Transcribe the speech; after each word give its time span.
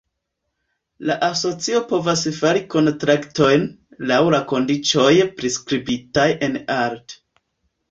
La 1.09 1.17
Asocio 1.27 1.81
povas 1.91 2.23
fari 2.37 2.63
kontraktojn, 2.77 3.67
laŭ 4.13 4.19
la 4.37 4.41
kondiĉoj 4.55 5.13
priskribitaj 5.39 6.29
en 6.49 6.61
art. 6.81 7.19